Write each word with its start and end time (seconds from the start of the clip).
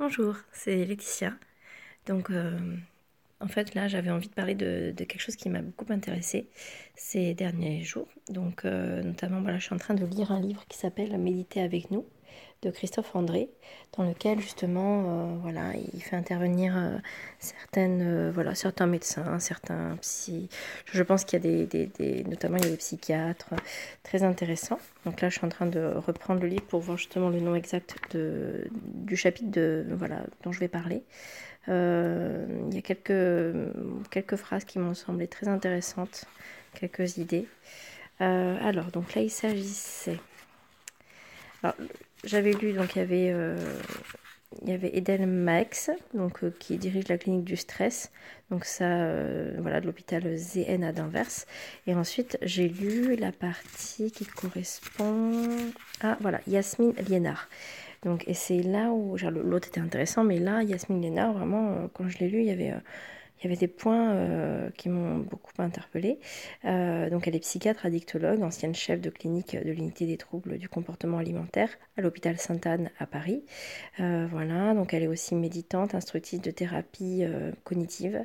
Bonjour, 0.00 0.34
c'est 0.54 0.86
Laetitia. 0.86 1.34
Donc, 2.06 2.30
euh, 2.30 2.58
en 3.38 3.48
fait, 3.48 3.74
là, 3.74 3.86
j'avais 3.86 4.10
envie 4.10 4.28
de 4.28 4.32
parler 4.32 4.54
de, 4.54 4.94
quelque 4.96 5.20
chose 5.20 5.36
qui 5.36 5.50
m'a 5.50 5.60
beaucoup 5.60 5.84
intéressée 5.92 6.48
ces 6.96 7.34
derniers 7.34 7.84
jours. 7.84 8.08
Donc, 8.30 8.64
euh, 8.64 9.02
notamment, 9.02 9.42
voilà, 9.42 9.58
je 9.58 9.64
suis 9.64 9.74
en 9.74 9.78
train 9.78 9.92
de 9.92 10.06
lire 10.06 10.32
un 10.32 10.40
livre 10.40 10.64
qui 10.68 10.78
s'appelle 10.78 11.18
Méditer 11.18 11.60
avec 11.60 11.90
nous 11.90 12.06
de 12.62 12.70
Christophe 12.70 13.16
André, 13.16 13.48
dans 13.96 14.04
lequel 14.04 14.38
justement, 14.40 15.04
euh, 15.06 15.36
voilà, 15.42 15.72
il 15.94 16.02
fait 16.02 16.16
intervenir 16.16 16.76
euh, 16.76 16.98
certaines, 17.38 18.02
euh, 18.02 18.30
voilà, 18.32 18.54
certains 18.54 18.86
médecins, 18.86 19.38
certains 19.38 19.96
psy. 20.02 20.48
Je 20.92 21.02
pense 21.02 21.24
qu'il 21.24 21.42
y 21.42 21.60
a 21.62 21.66
des, 21.66 21.86
des, 21.86 22.24
notamment 22.24 22.58
il 22.58 22.64
y 22.64 22.66
a 22.66 22.70
des 22.70 22.76
psychiatres 22.76 23.54
très 24.02 24.22
intéressants. 24.22 24.78
Donc 25.06 25.22
là, 25.22 25.30
je 25.30 25.38
suis 25.38 25.46
en 25.46 25.48
train 25.48 25.66
de 25.66 25.94
reprendre 25.96 26.42
le 26.42 26.48
livre 26.48 26.64
pour 26.64 26.80
voir 26.80 26.98
justement 26.98 27.30
le 27.30 27.40
nom 27.40 27.54
exact 27.54 27.96
de, 28.12 28.68
du 28.70 29.16
chapitre 29.16 29.50
de, 29.50 29.86
voilà, 29.92 30.24
dont 30.42 30.52
je 30.52 30.60
vais 30.60 30.68
parler. 30.68 31.02
il 31.68 32.74
y 32.74 32.78
a 32.78 32.82
quelques, 32.82 33.54
quelques 34.10 34.36
phrases 34.36 34.64
qui 34.64 34.78
m'ont 34.78 34.94
semblé 34.94 35.28
très 35.28 35.48
intéressantes, 35.48 36.26
quelques 36.74 37.16
idées. 37.16 37.46
alors, 38.18 38.90
donc 38.92 39.14
là, 39.14 39.22
il 39.22 39.30
s'agissait. 39.30 40.18
J'avais 42.24 42.52
lu, 42.52 42.72
donc 42.72 42.96
il 42.96 42.98
y 42.98 43.02
avait, 43.02 43.30
euh, 43.32 43.56
il 44.66 45.26
Max, 45.26 45.90
donc, 46.12 46.44
euh, 46.44 46.54
qui 46.58 46.76
dirige 46.76 47.08
la 47.08 47.18
clinique 47.18 47.44
du 47.44 47.56
stress, 47.56 48.10
donc 48.50 48.64
ça, 48.64 48.84
euh, 48.84 49.56
voilà, 49.58 49.80
de 49.80 49.86
l'hôpital 49.86 50.36
ZN 50.36 50.84
à 50.84 50.92
Danvers. 50.92 51.46
Et 51.86 51.94
ensuite, 51.94 52.36
j'ai 52.42 52.68
lu 52.68 53.16
la 53.16 53.32
partie 53.32 54.10
qui 54.10 54.26
correspond 54.26 55.48
à, 56.02 56.18
voilà, 56.20 56.40
Yasmine 56.46 56.94
Liénard. 57.08 57.48
Donc, 58.02 58.26
et 58.26 58.34
c'est 58.34 58.62
là 58.62 58.90
où, 58.90 59.16
l'autre 59.16 59.68
était 59.68 59.80
intéressant, 59.80 60.24
mais 60.24 60.38
là, 60.38 60.62
Yasmine 60.62 61.00
Liénard, 61.00 61.32
vraiment, 61.32 61.88
quand 61.94 62.08
je 62.08 62.18
l'ai 62.18 62.28
lu, 62.28 62.40
il 62.40 62.46
y 62.46 62.50
avait 62.50 62.74
il 63.40 63.44
y 63.44 63.46
avait 63.46 63.56
des 63.56 63.68
points 63.68 64.12
euh, 64.12 64.70
qui 64.76 64.88
m'ont 64.88 65.18
beaucoup 65.18 65.52
interpellée. 65.58 66.18
Euh, 66.64 67.08
donc 67.08 67.26
elle 67.26 67.34
est 67.34 67.40
psychiatre 67.40 67.86
addictologue, 67.86 68.42
ancienne 68.42 68.74
chef 68.74 69.00
de 69.00 69.08
clinique 69.08 69.56
de 69.56 69.70
l'unité 69.70 70.06
des 70.06 70.18
troubles 70.18 70.58
du 70.58 70.68
comportement 70.68 71.18
alimentaire 71.18 71.70
à 71.96 72.02
l'hôpital 72.02 72.38
Sainte-Anne 72.38 72.90
à 72.98 73.06
Paris. 73.06 73.42
Euh, 73.98 74.26
voilà, 74.30 74.74
donc 74.74 74.92
elle 74.92 75.02
est 75.02 75.08
aussi 75.08 75.34
méditante, 75.34 75.94
instructrice 75.94 76.40
de 76.42 76.50
thérapie 76.50 77.24
cognitive 77.64 78.24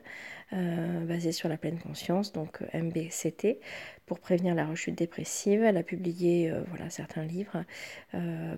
basée 0.52 1.32
sur 1.32 1.50
la 1.50 1.58
pleine 1.58 1.80
conscience, 1.80 2.32
donc 2.32 2.62
MBCT, 2.74 3.60
pour 4.06 4.20
prévenir 4.20 4.56
la 4.56 4.66
rechute 4.66 4.96
dépressive. 4.96 5.64
Elle 5.64 5.78
a 5.78 5.84
publié 5.84 6.54
voilà, 6.70 6.90
certains 6.90 7.24
livres 7.24 7.64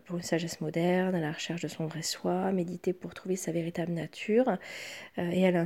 pour 0.06 0.18
une 0.18 0.24
sagesse 0.24 0.62
moderne, 0.62 1.16
à 1.16 1.20
la 1.20 1.32
recherche 1.32 1.62
de 1.62 1.68
son 1.68 1.88
vrai 1.88 2.04
soi, 2.04 2.52
méditer 2.52 2.94
pour 2.94 3.14
trouver 3.14 3.36
sa 3.36 3.52
véritable 3.52 3.94
nature. 3.94 4.58
et 5.18 5.42
elle, 5.42 5.56
a 5.56 5.66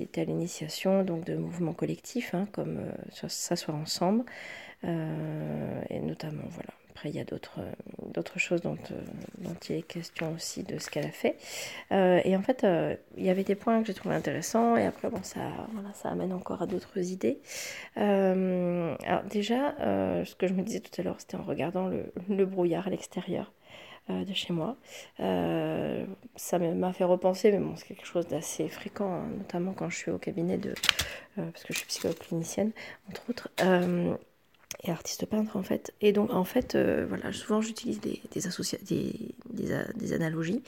était 0.00 0.20
à 0.20 0.24
l'initiation 0.24 1.04
donc 1.04 1.24
de 1.24 1.36
mouvements 1.36 1.72
collectifs, 1.72 2.34
hein, 2.34 2.46
comme 2.52 2.78
euh, 2.78 3.28
s'asseoir 3.28 3.76
ensemble, 3.76 4.24
euh, 4.84 5.82
et 5.90 6.00
notamment 6.00 6.44
voilà. 6.50 6.70
Après, 6.90 7.08
il 7.08 7.16
y 7.16 7.20
a 7.20 7.24
d'autres 7.24 7.60
d'autres 8.06 8.38
choses 8.38 8.60
dont, 8.60 8.76
euh, 8.90 9.00
dont 9.38 9.54
il 9.68 9.76
est 9.76 9.82
question 9.82 10.34
aussi 10.34 10.62
de 10.62 10.78
ce 10.78 10.90
qu'elle 10.90 11.06
a 11.06 11.10
fait. 11.10 11.36
et 11.90 12.36
en 12.36 12.42
fait, 12.42 12.66
il 13.16 13.24
y 13.24 13.30
avait 13.30 13.44
des 13.44 13.54
points 13.54 13.80
que 13.80 13.86
j'ai 13.86 13.94
trouvé 13.94 14.14
intéressants, 14.14 14.76
et 14.76 14.86
après, 14.86 15.08
bon, 15.10 15.22
ça, 15.22 15.40
voilà, 15.72 15.92
ça 15.94 16.10
amène 16.10 16.32
encore 16.32 16.62
à 16.62 16.66
d'autres 16.66 16.98
idées. 16.98 17.38
alors 17.96 19.22
déjà, 19.30 19.74
ce 20.24 20.34
que 20.34 20.46
je 20.46 20.54
me 20.54 20.62
disais 20.62 20.80
tout 20.80 21.00
à 21.00 21.04
l'heure, 21.04 21.16
c'était 21.18 21.36
en 21.36 21.42
regardant 21.42 21.88
le, 22.28 22.46
brouillard 22.46 22.86
à 22.86 22.90
l'extérieur. 22.90 23.52
Euh, 24.10 24.24
de 24.24 24.32
chez 24.32 24.52
moi. 24.52 24.76
Euh, 25.20 26.04
ça 26.34 26.58
m'a 26.58 26.92
fait 26.92 27.04
repenser, 27.04 27.52
mais 27.52 27.58
bon, 27.58 27.76
c'est 27.76 27.86
quelque 27.86 28.06
chose 28.06 28.26
d'assez 28.26 28.68
fréquent, 28.68 29.12
hein, 29.12 29.28
notamment 29.36 29.72
quand 29.72 29.88
je 29.90 29.96
suis 29.96 30.10
au 30.10 30.18
cabinet 30.18 30.58
de. 30.58 30.70
Euh, 31.38 31.50
parce 31.50 31.64
que 31.64 31.72
je 31.72 31.78
suis 31.78 31.86
psychologue 31.86 32.18
clinicienne, 32.18 32.72
entre 33.08 33.22
autres 33.28 33.48
et 34.82 34.90
artiste 34.90 35.26
peintre 35.26 35.56
en 35.56 35.62
fait. 35.62 35.92
Et 36.00 36.12
donc 36.12 36.30
en 36.32 36.44
fait, 36.44 36.76
voilà, 36.76 37.32
souvent 37.32 37.60
j'utilise 37.60 38.00
des, 38.00 38.20
des, 38.32 38.40
des, 39.52 39.72
des, 39.94 40.12
analogies, 40.12 40.62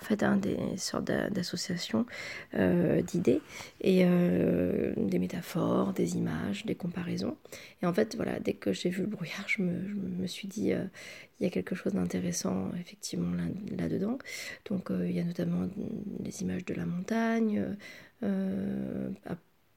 en 0.00 0.04
fait, 0.04 0.22
hein, 0.22 0.36
des 0.36 0.56
sortes 0.76 1.04
d'associations 1.04 2.06
d'idées 2.54 3.40
et 3.80 4.04
des 4.04 5.18
métaphores, 5.18 5.92
des 5.92 6.16
images, 6.16 6.64
des 6.64 6.74
comparaisons. 6.74 7.36
Et 7.82 7.86
en 7.86 7.92
fait, 7.92 8.16
voilà, 8.16 8.40
dès 8.40 8.54
que 8.54 8.72
j'ai 8.72 8.88
vu 8.88 9.02
le 9.02 9.08
brouillard, 9.08 9.44
je 9.46 9.62
me, 9.62 9.88
je 9.88 9.94
me 9.94 10.26
suis 10.26 10.48
dit, 10.48 10.72
il 11.40 11.44
y 11.44 11.46
a 11.46 11.50
quelque 11.50 11.74
chose 11.74 11.94
d'intéressant 11.94 12.70
effectivement 12.78 13.34
là-dedans. 13.76 14.18
Donc 14.66 14.90
euh, 14.90 15.08
il 15.08 15.16
y 15.16 15.20
a 15.20 15.24
notamment 15.24 15.68
des 15.76 16.42
images 16.42 16.64
de 16.64 16.74
la 16.74 16.84
montagne 16.84 17.76
euh, 18.22 19.08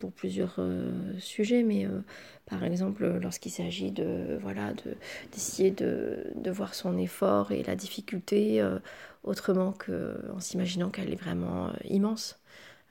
pour 0.04 0.12
plusieurs 0.12 0.56
euh, 0.58 0.92
sujets, 1.18 1.64
mais 1.64 1.88
par 2.46 2.66
exemple 2.66 3.06
lorsqu'il 3.22 3.54
s'agit 3.54 3.90
de 3.90 4.38
voilà 4.42 4.74
d'essayer 5.32 5.72
de, 5.72 6.28
de, 6.36 6.52
voir 6.52 6.76
son 6.76 6.98
effort 6.98 7.54
et 7.54 7.64
la 7.64 7.78
difficulté 7.78 8.62
autrement 9.24 9.72
qu'en 9.72 10.42
s'imaginant 10.42 10.90
qu'elle 10.90 11.14
est 11.14 11.22
vraiment 11.22 11.72
immense. 11.86 12.38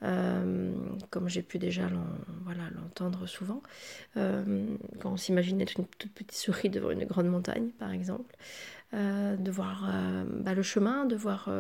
Euh, 0.05 0.73
comme 1.11 1.29
j'ai 1.29 1.43
pu 1.43 1.59
déjà 1.59 1.83
l'entendre 1.89 3.27
souvent. 3.27 3.63
Euh, 4.17 4.67
quand 5.01 5.13
on 5.13 5.17
s'imagine 5.17 5.61
être 5.61 5.79
une 5.79 5.87
toute 5.87 6.13
petite 6.13 6.33
souris 6.33 6.71
devant 6.71 6.91
une 6.91 7.05
grande 7.05 7.29
montagne, 7.29 7.69
par 7.79 7.93
exemple, 7.93 8.35
euh, 8.95 9.37
de 9.37 9.51
voir 9.51 9.89
bah, 10.41 10.55
le 10.55 10.63
chemin, 10.63 11.05
de 11.05 11.15
voir 11.15 11.51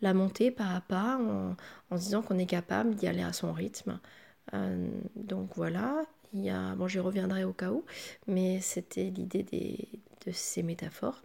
la 0.00 0.14
montée 0.14 0.50
pas 0.50 0.76
à 0.76 0.80
pas, 0.80 1.18
en, 1.18 1.56
en 1.90 1.98
se 1.98 2.04
disant 2.04 2.22
qu'on 2.22 2.38
est 2.38 2.46
capable 2.46 2.94
d'y 2.94 3.06
aller 3.06 3.22
à 3.22 3.32
son 3.32 3.52
rythme. 3.52 3.98
Donc 5.16 5.50
voilà, 5.56 6.04
il 6.34 6.42
y 6.42 6.50
a, 6.50 6.74
bon, 6.74 6.88
j'y 6.88 6.98
reviendrai 6.98 7.44
au 7.44 7.52
cas 7.52 7.70
où, 7.70 7.84
mais 8.26 8.60
c'était 8.60 9.04
l'idée 9.04 9.44
de 10.26 10.32
ces 10.32 10.62
métaphores. 10.62 11.22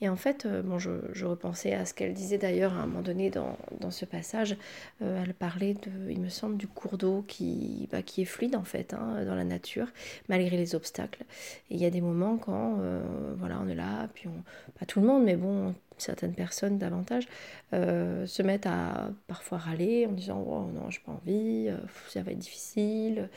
Et 0.00 0.08
en 0.08 0.16
fait, 0.16 0.46
euh, 0.46 0.62
bon, 0.62 0.78
je, 0.78 1.24
repensais 1.24 1.74
à 1.74 1.84
ce 1.84 1.92
qu'elle 1.92 2.14
disait 2.14 2.38
d'ailleurs 2.38 2.72
à 2.74 2.82
un 2.82 2.86
moment 2.86 3.02
donné 3.02 3.30
dans, 3.30 3.56
ce 3.90 4.04
passage. 4.04 4.56
Euh, 5.02 5.22
elle 5.24 5.34
parlait, 5.34 5.74
de, 5.74 6.10
il 6.10 6.20
me 6.20 6.28
semble, 6.28 6.56
du 6.56 6.68
cours 6.68 6.98
d'eau 6.98 7.24
qui, 7.26 7.88
bah, 7.90 8.02
qui 8.02 8.22
est 8.22 8.26
fluide 8.26 8.54
en 8.54 8.64
fait 8.64 8.94
hein, 8.94 9.24
dans 9.24 9.34
la 9.34 9.44
nature, 9.44 9.88
malgré 10.28 10.56
les 10.56 10.74
obstacles. 10.74 11.24
Et 11.70 11.74
il 11.74 11.80
y 11.80 11.86
a 11.86 11.90
des 11.90 12.00
moments 12.00 12.36
quand 12.36 12.78
euh, 12.80 13.02
voilà, 13.38 13.60
on 13.60 13.68
est 13.68 13.74
là, 13.74 14.08
puis 14.14 14.28
on, 14.28 14.42
pas 14.78 14.86
tout 14.86 15.00
le 15.00 15.06
monde, 15.06 15.24
mais 15.24 15.36
bon, 15.36 15.74
certaines 16.02 16.34
personnes 16.34 16.78
davantage 16.78 17.28
euh, 17.74 18.24
se 18.24 18.42
mettent 18.42 18.64
à 18.64 19.10
parfois 19.26 19.58
râler 19.58 20.06
en 20.06 20.12
disant 20.12 20.42
oh 20.48 20.70
non 20.72 20.88
j'ai 20.88 21.00
pas 21.00 21.12
envie 21.12 21.66
euh, 21.68 21.76
ça 22.08 22.22
va 22.22 22.32
être 22.32 22.38
difficile 22.38 23.28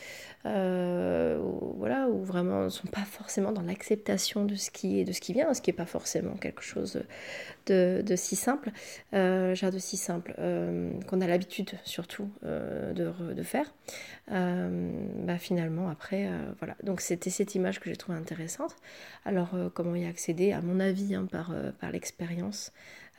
euh, 0.46 1.38
voilà 1.76 2.08
ou 2.08 2.24
vraiment 2.24 2.64
ne 2.64 2.70
sont 2.70 2.88
pas 2.88 3.04
forcément 3.04 3.52
dans 3.52 3.62
l'acceptation 3.62 4.46
de 4.46 4.56
ce 4.56 4.72
qui 4.72 5.02
est 5.02 5.04
de 5.04 5.12
ce 5.12 5.20
qui 5.20 5.34
vient 5.34 5.54
ce 5.54 5.62
qui 5.62 5.72
est 5.72 5.74
pas 5.74 5.86
forcément 5.86 6.36
quelque 6.36 6.62
chose 6.62 7.04
de, 7.66 8.04
si 8.16 8.38
simple 8.38 8.72
genre 9.12 9.72
de 9.72 9.80
si 9.80 9.98
simple 9.98 10.34
qu'on 11.08 11.20
a 11.20 11.28
l'habitude 11.28 11.72
surtout 11.84 12.30
de, 12.44 12.94
de, 13.34 13.44
faire 13.44 13.74
bah, 14.28 15.38
finalement 15.38 15.90
après 15.90 16.30
voilà. 16.60 16.76
Donc 16.84 17.02
c'était 17.02 17.30
cette 17.30 17.56
image 17.56 17.80
que 17.80 17.90
j'ai 17.90 17.96
trouvée 17.96 18.18
intéressante. 18.18 18.76
Alors 19.26 19.52
comment 19.74 19.96
y 19.96 20.06
accéder? 20.06 20.52
À 20.52 20.62
mon 20.62 20.80
avis 20.80 21.16
hein, 21.16 21.28
par 21.32 21.54
l'expérience 21.92 22.51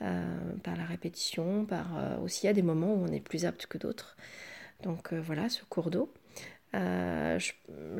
euh, 0.03 0.23
par 0.63 0.75
la 0.75 0.83
répétition, 0.83 1.65
par 1.65 1.97
euh, 1.97 2.17
aussi 2.17 2.47
à 2.47 2.53
des 2.53 2.63
moments 2.63 2.93
où 2.93 3.05
on 3.05 3.11
est 3.11 3.21
plus 3.21 3.45
apte 3.45 3.67
que 3.67 3.77
d'autres. 3.77 4.17
Donc 4.81 5.13
euh, 5.13 5.21
voilà, 5.21 5.47
ce 5.47 5.63
cours 5.63 5.91
d'eau. 5.91 6.11
je, 6.73 7.51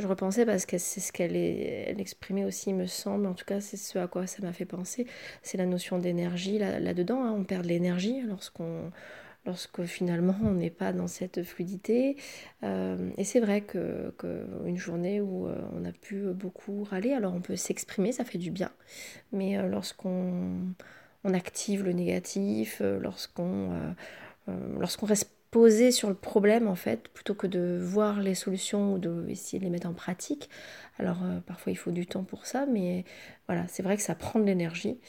repensais 0.05 0.45
parce 0.45 0.65
que 0.65 0.77
c'est 0.79 0.99
ce 0.99 1.13
qu'elle 1.13 1.35
elle 1.35 2.01
exprimait 2.01 2.43
aussi, 2.43 2.73
me 2.73 2.87
semble, 2.87 3.27
en 3.27 3.33
tout 3.33 3.45
cas 3.45 3.61
c'est 3.61 3.77
ce 3.77 3.99
à 3.99 4.07
quoi 4.07 4.27
ça 4.27 4.41
m'a 4.41 4.51
fait 4.51 4.65
penser, 4.65 5.05
c'est 5.43 5.57
la 5.57 5.65
notion 5.67 5.99
d'énergie 5.99 6.57
là-dedans, 6.57 7.23
hein. 7.23 7.31
on 7.31 7.43
perd 7.43 7.63
de 7.63 7.69
l'énergie 7.69 8.21
lorsque 9.45 9.83
finalement 9.83 10.35
on 10.43 10.53
n'est 10.53 10.71
pas 10.71 10.91
dans 10.91 11.07
cette 11.07 11.43
fluidité. 11.43 12.17
et 12.63 13.23
c'est 13.23 13.39
vrai 13.39 13.61
que, 13.61 14.13
une 14.65 14.77
journée 14.77 15.21
où 15.21 15.47
on 15.47 15.85
a 15.85 15.91
pu 15.91 16.23
beaucoup 16.33 16.83
râler, 16.83 17.13
alors 17.13 17.33
on 17.35 17.41
peut 17.41 17.55
s'exprimer, 17.55 18.11
ça 18.11 18.25
fait 18.25 18.39
du 18.39 18.51
bien, 18.51 18.71
mais 19.31 19.55
lorsqu'on 19.69 20.73
on 21.23 21.33
active 21.33 21.83
le 21.83 21.93
négatif, 21.93 22.79
euh, 22.81 22.99
lorsqu'on 22.99 23.71
euh, 23.71 23.91
euh, 24.49 24.79
lorsqu'on 24.79 25.05
reste 25.05 25.31
posé 25.51 25.91
sur 25.91 26.09
le 26.09 26.15
problème 26.15 26.67
en 26.67 26.75
fait, 26.75 27.07
plutôt 27.09 27.35
que 27.35 27.45
de 27.47 27.79
voir 27.81 28.21
les 28.21 28.33
solutions 28.33 28.93
ou 28.93 28.97
de 28.97 29.27
essayer 29.29 29.59
de 29.59 29.63
les 29.63 29.69
mettre 29.69 29.87
en 29.87 29.93
pratique. 29.93 30.49
Alors 30.97 31.19
parfois 31.45 31.71
il 31.71 31.75
faut 31.75 31.91
du 31.91 32.07
temps 32.07 32.23
pour 32.23 32.47
ça, 32.47 32.65
mais 32.65 33.05
voilà, 33.47 33.67
c'est 33.67 33.83
vrai 33.83 33.95
que 33.95 34.01
ça 34.01 34.15
prend 34.15 34.39
de 34.39 34.45
l'énergie. 34.45 34.99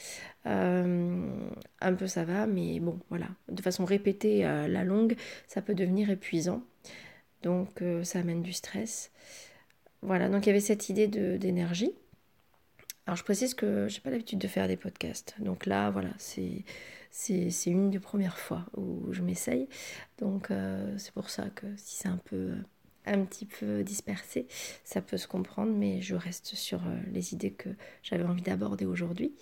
un 0.45 1.93
peu 1.97 2.05
ça 2.05 2.25
va, 2.25 2.45
mais 2.45 2.79
bon, 2.79 2.99
voilà, 3.09 3.27
de 3.49 3.61
façon 3.61 3.85
répétée 3.85 4.43
la 4.43 4.83
longue, 4.83 5.15
ça 5.47 5.63
peut 5.63 5.73
devenir 5.73 6.11
épuisant. 6.11 6.61
Donc 7.41 7.83
ça 8.03 8.19
amène 8.19 8.43
du 8.43 8.53
stress. 8.53 9.11
Voilà, 10.03 10.29
donc 10.29 10.45
il 10.45 10.49
y 10.49 10.51
avait 10.51 10.59
cette 10.59 10.89
idée 10.89 11.07
d'énergie. 11.07 11.91
Alors 13.07 13.17
je 13.17 13.23
précise 13.23 13.53
que 13.53 13.87
j'ai 13.87 13.99
pas 14.01 14.09
l'habitude 14.09 14.39
de 14.39 14.47
faire 14.47 14.67
des 14.67 14.77
podcasts. 14.77 15.35
Donc 15.39 15.65
là, 15.65 15.89
voilà, 15.91 16.09
c'est 16.17 16.63
c'est 17.11 17.49
une 17.67 17.91
des 17.91 17.99
premières 17.99 18.37
fois 18.37 18.65
où 18.75 19.11
je 19.13 19.21
m'essaye. 19.21 19.69
Donc 20.19 20.49
c'est 20.97 21.13
pour 21.13 21.29
ça 21.29 21.49
que 21.49 21.67
si 21.77 21.97
c'est 21.97 22.07
un 22.09 22.17
peu 22.17 22.53
un 23.05 23.23
petit 23.23 23.45
peu 23.45 23.83
dispersé, 23.83 24.47
ça 24.83 25.01
peut 25.01 25.17
se 25.17 25.27
comprendre, 25.27 25.71
mais 25.71 26.01
je 26.01 26.15
reste 26.15 26.55
sur 26.55 26.81
les 27.11 27.33
idées 27.33 27.51
que 27.51 27.69
j'avais 28.01 28.23
envie 28.23 28.41
d'aborder 28.41 28.85
aujourd'hui. 28.85 29.35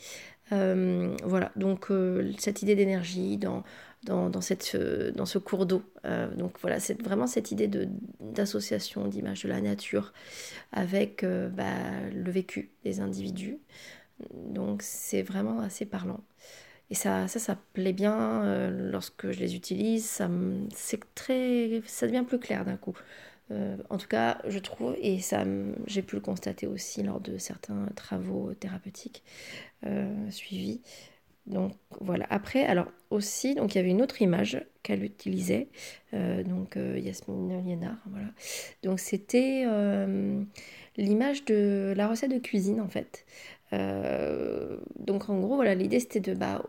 Voilà, 0.51 1.51
donc 1.56 1.88
cette 2.38 2.62
idée 2.62 2.75
d'énergie 2.75 3.38
dans, 3.38 3.63
dans, 4.04 4.42
cette, 4.42 4.78
dans 5.16 5.25
ce 5.25 5.38
cours 5.38 5.66
d'eau. 5.66 5.84
donc 6.38 6.57
voilà, 6.62 6.80
c'est 6.80 7.01
vraiment 7.01 7.28
cette 7.28 7.51
idée 7.51 7.69
d'association 8.19 9.07
d'image 9.07 9.44
de 9.44 9.50
la 9.50 9.62
nature 9.62 10.13
avec 10.72 11.25
bah, 11.25 11.63
le 12.13 12.31
vécu 12.31 12.69
des 12.84 13.00
individus. 13.00 13.57
Donc 14.34 14.81
c'est 14.84 15.24
vraiment 15.24 15.60
assez 15.60 15.86
parlant. 15.86 16.22
Et 16.90 16.95
ça, 16.95 17.28
ça, 17.28 17.40
ça 17.40 17.57
plaît 17.74 17.94
bien 17.94 18.44
euh, 18.44 18.92
lorsque 18.92 19.31
je 19.31 19.40
les 19.40 19.56
utilise. 19.56 20.06
Ça, 20.06 20.30
très, 21.16 21.81
ça 21.88 22.06
devient 22.07 22.24
plus 22.28 22.40
clair 22.40 22.66
d'un 22.66 22.78
coup. 22.78 22.95
Euh, 23.51 23.78
en 23.90 23.98
tout 23.98 24.07
cas, 24.07 24.40
je 24.48 24.60
trouve, 24.60 24.95
et 25.00 25.19
ça, 25.19 25.44
j'ai 25.86 26.01
pu 26.01 26.16
le 26.16 26.22
constater 26.22 26.68
aussi 26.68 27.04
lors 27.04 27.19
de 27.19 27.38
certains 27.38 27.88
travaux 27.95 28.54
thérapeutiques 28.54 29.24
euh, 29.86 30.30
suivis. 30.31 30.81
Donc 31.45 31.74
voilà. 32.00 32.25
Après, 32.30 32.63
alors 32.66 32.88
aussi, 33.10 33.54
donc 33.54 33.75
il 33.75 33.78
y 33.78 33.81
avait 33.81 33.90
une 33.90 34.01
autre 34.01 34.22
image 34.22 34.66
qu'elle 34.81 35.04
utilisait, 35.04 35.68
donc 36.13 36.78
Yasmine 36.78 37.66
Liénard, 37.66 37.98
voilà. 38.06 38.30
Donc 38.81 39.01
c'était 39.01 39.66
l'image 40.98 41.44
de 41.45 41.94
la 41.98 42.07
recette 42.07 42.31
de 42.31 42.40
cuisine 42.40 42.80
en 42.80 42.88
fait. 42.88 43.25
Euh, 43.74 44.78
donc 45.00 45.30
en 45.30 45.40
gros, 45.40 45.56
voilà, 45.56 45.75
l'idée 45.75 46.00
c'était 46.00 46.19
de 46.19 46.34
bah, 46.34 46.63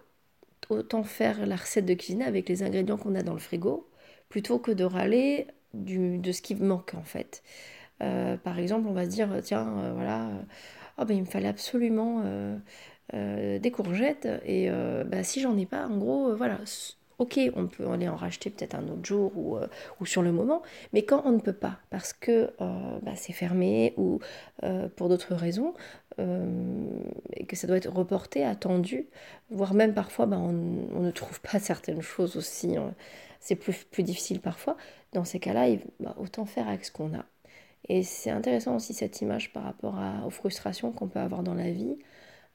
autant 0.70 1.04
faire 1.04 1.46
la 1.46 1.56
recette 1.56 1.86
de 1.86 1.94
cuisine 1.94 2.22
avec 2.22 2.48
les 2.48 2.62
ingrédients 2.62 2.96
qu'on 2.96 3.14
a 3.14 3.22
dans 3.22 3.34
le 3.34 3.38
frigo, 3.38 3.88
plutôt 4.28 4.58
que 4.58 4.70
de 4.70 4.84
râler 4.84 5.46
du, 5.74 6.18
de 6.18 6.32
ce 6.32 6.42
qui 6.42 6.54
manque 6.54 6.94
en 6.94 7.02
fait. 7.02 7.42
Euh, 8.02 8.36
par 8.36 8.58
exemple, 8.58 8.88
on 8.88 8.92
va 8.92 9.04
se 9.04 9.10
dire, 9.10 9.28
tiens, 9.42 9.68
euh, 9.78 9.92
voilà, 9.94 10.28
oh, 10.98 11.04
ben, 11.04 11.16
il 11.16 11.20
me 11.20 11.26
fallait 11.26 11.48
absolument 11.48 12.22
des 13.12 13.70
courgettes, 13.72 14.28
et 14.44 14.70
bah, 15.06 15.22
si 15.22 15.40
j'en 15.40 15.56
ai 15.58 15.66
pas, 15.66 15.86
en 15.86 15.98
gros, 15.98 16.34
voilà, 16.36 16.58
ok, 17.18 17.38
on 17.54 17.66
peut 17.66 17.88
aller 17.88 18.08
en 18.08 18.16
racheter 18.16 18.50
peut-être 18.50 18.74
un 18.74 18.84
autre 18.88 19.04
jour 19.04 19.32
ou, 19.36 19.58
ou, 20.00 20.06
sur 20.06 20.22
le 20.22 20.32
moment, 20.32 20.62
mais 20.92 21.02
quand 21.02 21.22
on 21.24 21.32
ne 21.32 21.40
peut 21.40 21.52
pas, 21.52 21.78
parce 21.90 22.12
que 22.12 22.50
bah, 22.58 23.12
c'est 23.14 23.32
fermé 23.32 23.94
ou 23.96 24.20
pour 24.96 25.08
d'autres 25.08 25.34
raisons, 25.34 25.74
euh, 26.20 26.86
et 27.32 27.44
que 27.44 27.56
ça 27.56 27.66
doit 27.66 27.76
être 27.76 27.90
reporté, 27.90 28.44
attendu, 28.44 29.06
voire 29.50 29.74
même 29.74 29.94
parfois 29.94 30.26
ben, 30.26 30.38
on, 30.38 31.00
ne 31.00 31.10
trouve 31.10 31.40
pas 31.40 31.58
certaines 31.58 32.02
choses 32.02 32.36
aussi, 32.36 32.76
hein. 32.76 32.94
c'est 33.40 33.56
plus, 33.56 34.02
difficile 34.02 34.40
parfois. 34.40 34.76
Dans 35.12 35.24
ces 35.24 35.40
cas-là, 35.40 35.66
bah, 36.00 36.14
autant 36.18 36.44
faire 36.44 36.68
avec 36.68 36.84
ce 36.84 36.92
qu'on 36.92 37.14
a. 37.14 37.24
Et 37.88 38.02
c'est 38.02 38.30
intéressant 38.30 38.76
aussi 38.76 38.94
cette 38.94 39.20
image 39.20 39.52
par 39.52 39.64
rapport 39.64 39.98
aux 40.24 40.30
frustrations 40.30 40.92
qu'on 40.92 41.08
peut 41.08 41.18
avoir 41.18 41.42
dans 41.42 41.54
la 41.54 41.70
vie, 41.70 41.98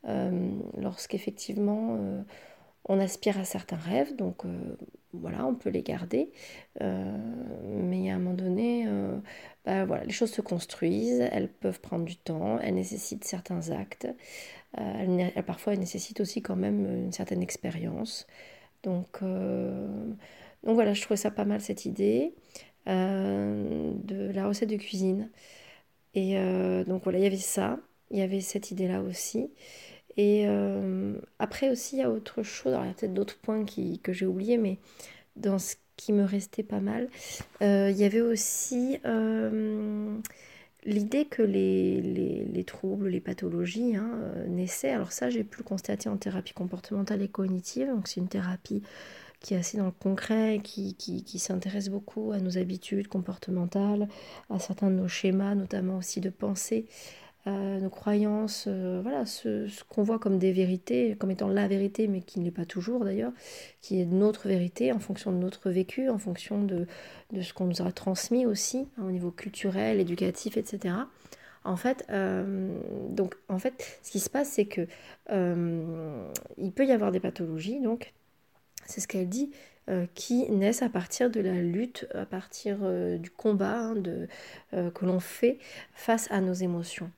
euh, 0.07 0.49
lorsqu'effectivement 0.77 1.97
euh, 1.99 2.21
on 2.89 2.99
aspire 2.99 3.37
à 3.39 3.45
certains 3.45 3.77
rêves, 3.77 4.15
donc 4.15 4.45
euh, 4.45 4.75
voilà, 5.13 5.45
on 5.45 5.53
peut 5.53 5.69
les 5.69 5.83
garder, 5.83 6.31
euh, 6.81 7.17
mais 7.63 8.09
à 8.11 8.15
un 8.15 8.19
moment 8.19 8.35
donné, 8.35 8.85
euh, 8.87 9.15
bah, 9.63 9.85
voilà, 9.85 10.03
les 10.03 10.11
choses 10.11 10.31
se 10.31 10.41
construisent, 10.41 11.21
elles 11.31 11.49
peuvent 11.49 11.79
prendre 11.81 12.03
du 12.03 12.17
temps, 12.17 12.59
elles 12.59 12.73
nécessitent 12.73 13.25
certains 13.25 13.69
actes, 13.69 14.07
parfois 15.45 15.73
elles 15.73 15.79
nécessitent 15.79 16.19
aussi 16.19 16.41
quand 16.41 16.55
même 16.55 16.85
une 17.05 17.11
certaine 17.11 17.43
expérience. 17.43 18.27
Donc, 18.83 19.21
donc 19.21 20.75
voilà, 20.75 20.93
je 20.93 21.01
trouvais 21.01 21.17
ça 21.17 21.31
pas 21.31 21.45
mal 21.45 21.61
cette 21.61 21.85
idée 21.85 22.33
de 22.87 24.31
la 24.31 24.47
recette 24.47 24.69
de 24.69 24.77
cuisine. 24.77 25.29
Et 26.15 26.35
donc 26.85 27.03
voilà, 27.03 27.19
il 27.19 27.23
y 27.23 27.27
avait 27.27 27.37
ça, 27.37 27.79
il 28.11 28.19
y 28.19 28.21
avait 28.21 28.41
cette 28.41 28.71
idée-là 28.71 29.01
aussi. 29.01 29.51
Et 30.19 30.43
euh, 30.47 31.13
après 31.39 31.69
aussi, 31.69 31.95
il 31.95 31.99
y 31.99 32.03
a 32.03 32.11
autre 32.11 32.43
chose, 32.43 32.73
alors 32.73 32.83
il 32.83 32.89
y 32.89 32.91
a 32.91 32.93
peut-être 32.93 33.13
d'autres 33.13 33.37
points 33.37 33.63
que 34.03 34.11
j'ai 34.11 34.25
oubliés, 34.25 34.57
mais 34.57 34.77
dans 35.37 35.59
ce 35.59 35.77
qui 35.95 36.11
me 36.11 36.25
restait 36.25 36.61
pas 36.61 36.81
mal, 36.81 37.07
euh, 37.61 37.89
il 37.89 37.97
y 37.97 38.03
avait 38.03 38.19
aussi 38.19 38.99
euh, 39.05 40.17
l'idée 40.83 41.23
que 41.23 41.41
les, 41.41 42.01
les, 42.01 42.43
les, 42.43 42.63
troubles, 42.65 43.07
les 43.07 43.21
pathologies 43.21 43.95
hein, 43.95 44.19
naissaient. 44.49 44.89
Alors 44.89 45.13
ça, 45.13 45.29
j'ai 45.29 45.45
pu 45.45 45.59
le 45.59 45.63
constater 45.63 46.09
en 46.09 46.17
thérapie 46.17 46.53
comportementale 46.53 47.21
et 47.21 47.29
cognitive, 47.29 47.87
donc 47.87 48.09
c'est 48.09 48.19
une 48.19 48.27
thérapie 48.27 48.83
qui 49.39 49.53
est 49.53 49.57
assez 49.57 49.77
dans 49.77 49.85
le 49.85 49.91
concret, 49.91 50.59
qui 50.61 51.39
s'intéresse 51.39 51.87
beaucoup 51.87 52.33
à 52.33 52.39
nos 52.39 52.57
habitudes 52.57 53.07
comportementales, 53.07 54.09
à 54.49 54.59
certains 54.59 54.89
de 54.91 54.95
nos 54.97 55.07
schémas, 55.07 55.55
notamment 55.55 55.95
aussi 55.95 56.19
de 56.19 56.29
pensée, 56.29 56.87
nos 57.51 57.89
croyances, 57.89 58.65
euh, 58.67 58.99
voilà, 59.01 59.25
ce, 59.25 59.67
qu'on 59.85 60.03
voit 60.03 60.19
comme 60.19 60.37
des 60.37 60.51
vérités, 60.51 61.15
comme 61.19 61.31
étant 61.31 61.47
la 61.47 61.67
vérité, 61.67 62.07
mais 62.07 62.21
qui 62.21 62.39
ne 62.39 62.45
l'est 62.45 62.51
pas 62.51 62.65
toujours 62.65 63.05
d'ailleurs, 63.05 63.31
qui 63.81 64.01
est 64.01 64.05
notre 64.05 64.47
vérité 64.47 64.91
en 64.91 64.99
fonction 64.99 65.31
de 65.31 65.37
notre 65.37 65.69
vécu, 65.69 66.09
en 66.09 66.17
fonction 66.17 66.63
de, 66.63 66.85
ce 67.39 67.53
qu'on 67.53 67.65
nous 67.65 67.81
a 67.81 67.91
transmis 67.91 68.45
aussi 68.45 68.87
hein, 68.97 69.03
au 69.05 69.11
niveau 69.11 69.31
culturel, 69.31 69.99
éducatif, 69.99 70.57
etc. 70.57 70.95
En 71.63 71.75
fait, 71.75 72.05
euh, 72.09 72.77
donc, 73.09 73.35
en 73.47 73.59
fait, 73.59 73.99
ce 74.01 74.11
qui 74.11 74.19
se 74.19 74.29
passe, 74.29 74.49
c'est 74.49 74.65
que 74.65 74.87
euh, 75.31 76.31
il 76.57 76.71
peut 76.71 76.85
y 76.85 76.91
avoir 76.91 77.11
des 77.11 77.19
pathologies, 77.19 77.79
donc, 77.79 78.13
c'est 78.85 79.01
ce 79.01 79.07
qu'elle 79.07 79.29
dit, 79.29 79.51
qui 80.13 80.47
naissent 80.51 80.83
à 80.83 80.89
partir 80.89 81.31
de 81.31 81.39
la 81.39 81.55
lutte, 81.55 82.07
à 82.13 82.27
partir 82.27 82.77
du 83.17 83.31
combat 83.31 83.91
hein, 83.91 83.95
que 84.71 85.05
l'on 85.05 85.19
fait 85.19 85.57
face 85.95 86.29
à 86.29 86.41
nos 86.41 86.53
émotions. 86.53 87.09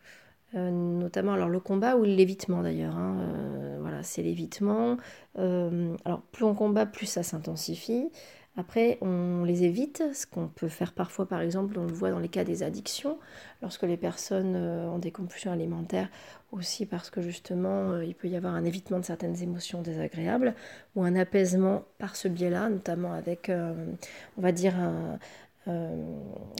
Euh, 0.53 0.69
notamment 0.69 1.33
alors 1.33 1.48
le 1.50 1.59
combat 1.59 1.95
ou 1.95 2.03
l'évitement 2.03 2.62
d'ailleurs. 2.62 2.98
Hein, 2.98 3.18
euh, 3.21 3.77
voilà, 3.80 4.03
c'est 4.03 4.21
l'évitement. 4.21 4.98
Euh, 5.38 5.95
alors 6.06 6.21
plus 6.21 6.44
on 6.44 6.53
combat, 6.56 6.86
plus 6.86 7.06
ça 7.06 7.24
s'intensifie. 7.24 8.09
Après, 8.57 8.98
on 9.00 9.45
les 9.45 9.63
évite, 9.63 10.03
ce 10.13 10.27
qu'on 10.27 10.50
peut 10.50 10.68
faire 10.68 10.92
parfois, 10.92 11.25
par 11.25 11.39
exemple, 11.39 11.80
on 11.80 11.86
le 11.86 11.94
voit 11.94 12.12
dans 12.12 12.19
les 12.19 12.27
cas 12.27 12.44
des 12.44 12.63
addictions, 12.63 13.18
lorsque 13.62 13.83
les 13.83 13.95
personnes 13.95 14.57
ont 14.57 15.00
des 15.00 15.12
compulsions 15.12 15.53
alimentaires, 15.53 16.09
aussi 16.51 16.86
parce 16.86 17.09
que 17.09 17.21
justement, 17.21 18.01
il 18.01 18.13
peut 18.13 18.27
y 18.27 18.36
avoir 18.36 18.53
un 18.53 18.65
évitement 18.65 19.00
de 19.00 19.06
certaines 19.06 19.42
émotions 19.42 19.81
désagréables, 19.81 20.53
ou 20.98 21.03
un 21.03 21.15
apaisement 21.15 21.86
par 21.98 22.18
ce 22.18 22.27
biais-là, 22.27 22.68
notamment 22.68 23.13
avec, 23.13 23.50
on 23.50 24.41
va 24.41 24.51
dire, 24.51 24.75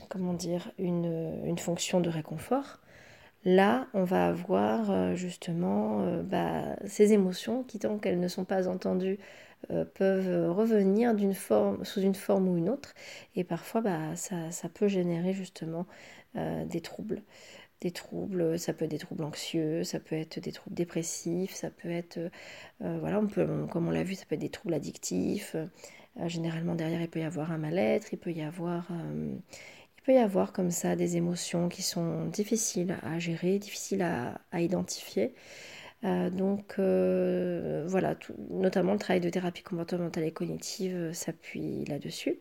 comment 0.08 0.32
dire, 0.32 0.72
une 0.78 1.58
fonction 1.58 2.00
de 2.00 2.08
réconfort. 2.08 2.78
Là, 3.44 3.88
on 3.92 4.04
va 4.04 4.28
avoir 4.28 4.90
euh, 4.90 5.14
justement 5.16 6.02
euh, 6.02 6.22
bah, 6.22 6.76
ces 6.86 7.12
émotions 7.12 7.64
qui, 7.64 7.80
tant 7.80 7.98
qu'elles 7.98 8.20
ne 8.20 8.28
sont 8.28 8.44
pas 8.44 8.68
entendues, 8.68 9.18
euh, 9.70 9.84
peuvent 9.84 10.50
revenir 10.50 11.12
sous 11.82 12.00
une 12.00 12.14
forme 12.14 12.48
ou 12.48 12.56
une 12.56 12.68
autre. 12.68 12.94
Et 13.34 13.42
parfois, 13.44 13.80
bah, 13.80 14.14
ça, 14.16 14.68
peut 14.72 14.88
générer 14.88 15.32
justement 15.32 15.86
des 16.34 16.80
troubles. 16.80 17.22
Des 17.80 17.90
troubles, 17.90 18.58
ça 18.58 18.72
peut 18.72 18.84
être 18.84 18.90
des 18.92 18.98
troubles 18.98 19.24
anxieux, 19.24 19.84
ça 19.84 20.00
peut 20.00 20.16
être 20.16 20.38
des 20.40 20.52
troubles 20.52 20.76
dépressifs, 20.76 21.52
ça 21.54 21.70
peut 21.70 21.90
être, 21.90 22.20
voilà, 22.80 23.20
comme 23.70 23.88
on 23.88 23.90
l'a 23.90 24.04
vu, 24.04 24.14
ça 24.14 24.24
peut 24.26 24.36
être 24.36 24.40
des 24.40 24.50
troubles 24.50 24.74
addictifs. 24.74 25.56
généralement, 26.26 26.74
derrière, 26.74 27.02
il 27.02 27.08
peut 27.08 27.20
y 27.20 27.24
avoir 27.24 27.52
un 27.52 27.58
mal-être, 27.58 28.12
il 28.12 28.18
peut 28.18 28.32
y 28.32 28.42
avoir 28.42 28.88
il 30.02 30.06
peut 30.06 30.14
y 30.14 30.18
avoir 30.18 30.52
comme 30.52 30.72
ça 30.72 30.96
des 30.96 31.16
émotions 31.16 31.68
qui 31.68 31.82
sont 31.82 32.26
difficiles 32.26 32.96
à 33.02 33.20
gérer, 33.20 33.60
difficiles 33.60 34.02
à, 34.02 34.60
identifier. 34.60 35.32
Euh, 36.04 36.28
donc 36.28 36.74
euh, 36.80 37.84
voilà, 37.86 38.16
notamment 38.50 38.94
le 38.94 38.98
travail 38.98 39.20
de 39.20 39.30
thérapie 39.30 39.62
comportementale 39.62 40.24
et 40.24 40.32
cognitive 40.32 40.96
euh, 40.96 41.12
s'appuie 41.12 41.84
là-dessus. 41.84 42.40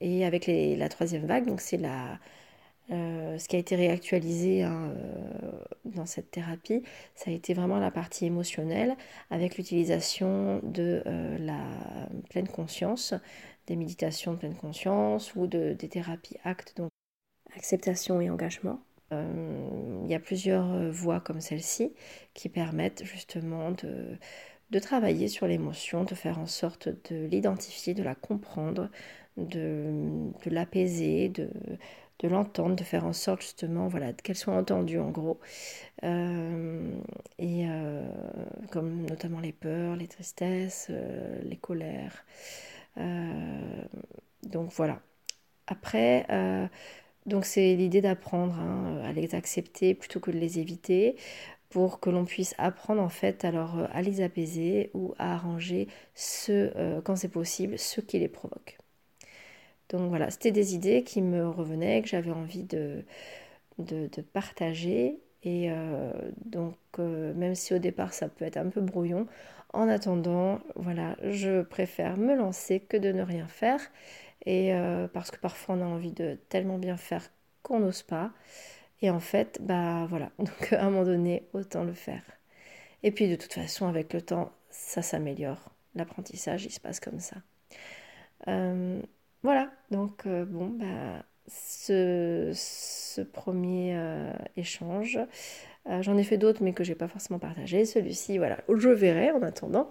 et 0.00 0.24
avec 0.26 0.46
la 0.46 0.88
troisième 0.88 1.26
vague, 1.26 1.46
donc 1.46 1.60
c'est 1.60 1.78
la, 1.78 2.20
ce 2.88 3.48
qui 3.48 3.56
a 3.56 3.58
été 3.58 3.76
réactualisé 3.76 4.62
hein, 4.62 4.94
dans 5.84 6.06
cette 6.06 6.30
thérapie, 6.30 6.82
ça 7.14 7.30
a 7.30 7.34
été 7.34 7.54
vraiment 7.54 7.78
la 7.78 7.90
partie 7.90 8.26
émotionnelle 8.26 8.96
avec 9.30 9.56
l'utilisation 9.58 10.60
de 10.62 11.02
la 11.38 11.60
pleine 12.30 12.48
conscience, 12.48 13.14
des 13.66 13.76
méditations 13.76 14.32
de 14.32 14.38
pleine 14.38 14.56
conscience 14.56 15.34
ou 15.34 15.46
de, 15.46 15.74
des 15.74 15.88
thérapies 15.88 16.38
actes, 16.44 16.76
donc 16.76 16.90
acceptation 17.54 18.20
et 18.20 18.30
engagement. 18.30 18.80
Euh, 19.12 20.00
il 20.04 20.10
y 20.10 20.14
a 20.14 20.20
plusieurs 20.20 20.70
euh, 20.72 20.90
voies 20.90 21.20
comme 21.20 21.40
celle-ci 21.40 21.92
qui 22.34 22.48
permettent 22.48 23.04
justement 23.04 23.70
de, 23.70 24.18
travailler 24.80 25.28
sur 25.28 25.46
l'émotion, 25.46 26.04
de 26.04 26.14
faire 26.14 26.38
en 26.38 26.46
sorte 26.46 26.88
de 27.10 27.26
l'identifier, 27.26 27.94
de 27.94 28.02
la 28.02 28.14
comprendre, 28.14 28.90
de 29.36 30.30
l'apaiser, 30.46 31.28
de, 31.30 31.50
de 32.20 32.28
l'entendre, 32.28 32.76
de 32.76 32.84
faire 32.84 33.04
en 33.04 33.12
sorte 33.12 33.42
justement 33.42 33.88
voilà, 33.88 34.12
qu'elle 34.12 34.36
soit 34.36 34.54
entendue 34.54 34.98
en 34.98 35.10
gros. 35.10 35.38
Euh, 36.04 36.90
et 37.38 37.66
euh, 37.68 38.08
comme 38.70 39.02
notamment 39.06 39.40
les 39.40 39.52
peurs, 39.52 39.96
les 39.96 40.08
tristesses, 40.08 40.88
euh, 40.90 41.40
les 41.44 41.56
colères. 41.56 42.24
donc 44.44 44.70
voilà. 44.72 45.00
Après, 45.66 46.26
donc 47.26 47.44
c'est 47.44 47.74
l'idée 47.76 48.00
d'apprendre 48.00 48.54
hein, 48.58 49.02
à 49.04 49.12
les 49.12 49.34
accepter 49.34 49.94
plutôt 49.94 50.20
que 50.20 50.30
de 50.30 50.38
les 50.38 50.58
éviter 50.58 51.16
pour 51.70 52.00
que 52.00 52.10
l'on 52.10 52.24
puisse 52.24 52.54
apprendre 52.58 53.02
en 53.02 53.10
fait 53.10 53.44
alors 53.44 53.76
à 53.92 54.02
les 54.02 54.22
apaiser 54.22 54.90
ou 54.94 55.14
à 55.18 55.34
arranger 55.34 55.88
ce, 56.14 57.00
quand 57.02 57.16
c'est 57.16 57.28
possible, 57.28 57.78
ce 57.78 58.00
qui 58.00 58.18
les 58.18 58.28
provoque. 58.28 58.78
Donc 59.88 60.08
voilà, 60.08 60.30
c'était 60.30 60.52
des 60.52 60.74
idées 60.74 61.02
qui 61.02 61.22
me 61.22 61.48
revenaient, 61.48 62.02
que 62.02 62.08
j'avais 62.08 62.30
envie 62.30 62.64
de, 62.64 63.04
partager. 64.32 65.20
Et 65.44 65.70
euh, 65.70 66.12
donc, 66.44 66.76
euh, 66.98 67.32
même 67.34 67.54
si 67.54 67.72
au 67.74 67.78
départ 67.78 68.12
ça 68.12 68.28
peut 68.28 68.44
être 68.44 68.56
un 68.56 68.68
peu 68.68 68.80
brouillon, 68.80 69.26
en 69.72 69.88
attendant, 69.88 70.60
voilà, 70.76 71.16
je 71.22 71.62
préfère 71.62 72.16
me 72.16 72.34
lancer 72.34 72.80
que 72.80 72.96
de 72.96 73.12
ne 73.12 73.22
rien 73.22 73.46
faire. 73.48 73.80
Et 74.46 74.74
euh, 74.74 75.08
parce 75.08 75.30
que 75.30 75.38
parfois 75.38 75.76
on 75.76 75.82
a 75.82 75.84
envie 75.84 76.12
de 76.12 76.38
tellement 76.48 76.78
bien 76.78 76.96
faire 76.96 77.30
qu'on 77.62 77.80
n'ose 77.80 78.02
pas. 78.02 78.32
Et 79.02 79.10
en 79.10 79.20
fait, 79.20 79.58
bah 79.62 80.06
voilà, 80.08 80.30
donc 80.38 80.72
à 80.72 80.82
un 80.82 80.90
moment 80.90 81.04
donné, 81.04 81.48
autant 81.54 81.84
le 81.84 81.92
faire. 81.94 82.22
Et 83.02 83.12
puis 83.12 83.28
de 83.28 83.36
toute 83.36 83.52
façon, 83.54 83.86
avec 83.88 84.12
le 84.12 84.22
temps, 84.22 84.52
ça 84.70 85.02
s'améliore. 85.02 85.70
L'apprentissage, 85.94 86.64
il 86.66 86.72
se 86.72 86.80
passe 86.80 87.00
comme 87.00 87.20
ça. 87.20 87.36
Voilà, 89.42 89.70
donc 89.90 90.26
euh, 90.26 90.44
bon, 90.44 90.68
bah, 90.68 91.24
ce, 91.46 92.52
premier 93.32 93.96
euh, 93.96 94.32
échange, 94.56 95.18
euh, 95.88 96.02
j'en 96.02 96.16
ai 96.16 96.24
fait 96.24 96.38
d'autres 96.38 96.62
mais 96.62 96.72
que 96.72 96.84
j'ai 96.84 96.94
pas 96.94 97.08
forcément 97.08 97.38
partagé. 97.38 97.84
Celui-ci, 97.84 98.38
voilà, 98.38 98.58
je 98.68 98.90
verrai 98.90 99.30
en 99.30 99.42
attendant. 99.42 99.90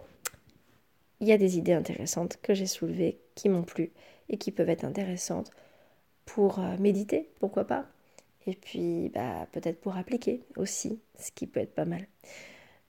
Il 1.20 1.28
y 1.28 1.32
a 1.32 1.38
des 1.38 1.58
idées 1.58 1.74
intéressantes 1.74 2.38
que 2.42 2.54
j'ai 2.54 2.68
soulevées, 2.68 3.20
qui 3.34 3.50
m'ont 3.50 3.64
plu 3.64 3.92
et 4.30 4.38
qui 4.38 4.52
peuvent 4.52 4.70
être 4.70 4.86
intéressantes 4.86 5.52
pour 6.26 6.60
méditer, 6.80 7.30
pourquoi 7.40 7.66
pas. 7.66 7.88
Et 8.46 8.54
puis, 8.56 9.10
bah, 9.10 9.48
peut-être 9.52 9.82
pour 9.82 9.98
appliquer 9.98 10.44
aussi, 10.58 11.00
ce 11.18 11.32
qui 11.32 11.48
peut 11.48 11.60
être 11.60 11.74
pas 11.74 11.86
mal. 11.86 12.08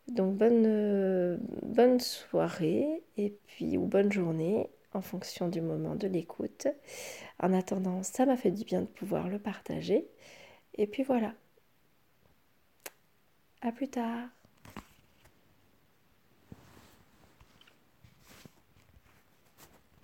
Donc, 0.09 0.37
bonne, 0.37 1.39
bonne 1.63 2.01
soirée 2.01 3.03
et 3.17 3.35
puis, 3.47 3.79
ou 3.79 3.87
bonne 3.87 4.13
journée 4.13 4.69
en 4.93 5.01
fonction 5.03 5.49
du 5.49 5.61
moment 5.61 5.95
de 5.95 6.09
l'écoute. 6.09 6.69
En 7.41 7.53
attendant, 7.53 8.03
ça 8.03 8.27
m'a 8.27 8.37
fait 8.37 8.51
du 8.51 8.65
bien 8.65 8.83
de 8.83 8.87
pouvoir 8.87 9.29
le 9.29 9.39
partager. 9.39 10.09
Et 10.75 10.87
puis 10.87 11.03
voilà. 11.03 11.35
À 13.61 13.73
plus 13.73 13.89
tard. 13.89 14.29